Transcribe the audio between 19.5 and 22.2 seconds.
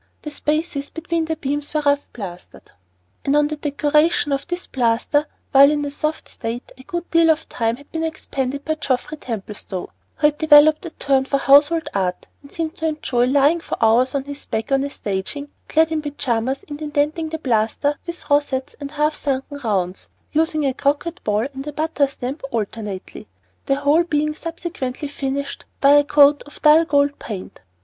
half rounds, using a croquet ball and a butter